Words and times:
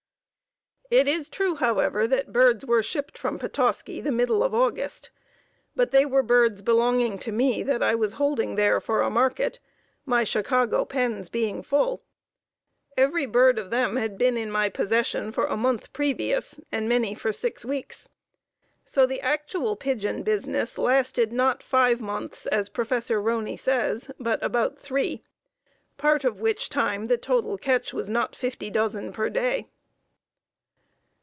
It 0.93 1.07
is 1.07 1.29
true, 1.29 1.55
however, 1.55 2.05
that 2.05 2.33
birds 2.33 2.65
were 2.65 2.83
shipped 2.83 3.17
from 3.17 3.39
Petoskey 3.39 4.01
the 4.01 4.11
middle 4.11 4.43
of 4.43 4.53
August, 4.53 5.09
but 5.73 5.91
they 5.91 6.05
were 6.05 6.21
birds 6.21 6.61
belonging 6.61 7.17
to 7.19 7.31
me 7.31 7.63
that 7.63 7.81
I 7.81 7.95
was 7.95 8.11
holding 8.19 8.55
there 8.55 8.81
for 8.81 9.01
a 9.01 9.09
market, 9.09 9.61
my 10.05 10.25
Chicago 10.25 10.83
pens 10.83 11.29
being 11.29 11.63
full. 11.63 12.01
Every 12.97 13.25
bird 13.25 13.57
of 13.57 13.69
them 13.69 13.95
had 13.95 14.17
been 14.17 14.35
in 14.35 14.51
my 14.51 14.67
possession 14.67 15.31
for 15.31 15.45
a 15.45 15.55
month 15.55 15.93
previous, 15.93 16.59
and 16.73 16.89
many 16.89 17.15
for 17.15 17.31
six 17.31 17.63
weeks. 17.63 18.09
So 18.83 19.05
the 19.05 19.21
actual 19.21 19.77
pigeon 19.77 20.23
business 20.23 20.77
lasted 20.77 21.31
not 21.31 21.63
five 21.63 22.01
months, 22.01 22.47
as 22.47 22.67
Prof. 22.67 23.09
Roney 23.11 23.55
says, 23.55 24.11
but 24.19 24.43
about 24.43 24.77
three; 24.77 25.23
part 25.95 26.25
of 26.25 26.41
which 26.41 26.67
time 26.67 27.05
the 27.05 27.17
total 27.17 27.57
catch 27.57 27.93
was 27.93 28.09
not 28.09 28.35
fifty 28.35 28.69
dozen 28.69 29.13
per 29.13 29.29
day. 29.29 29.69